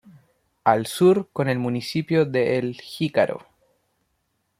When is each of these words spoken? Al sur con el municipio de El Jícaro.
Al 0.63 0.87
sur 0.87 1.29
con 1.31 1.47
el 1.47 1.59
municipio 1.59 2.25
de 2.25 2.57
El 2.57 2.73
Jícaro. 2.73 3.45